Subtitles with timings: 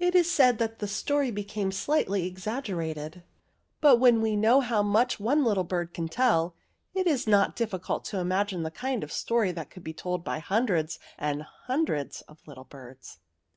[0.00, 3.22] It is said that the story became slightly exaggerated;
[3.80, 6.56] but when we know how much one little bird can tell,
[6.94, 10.40] it is not difficult to imagine the kind of «tory that could be told by
[10.40, 13.20] hundreds and hundreds of little birds.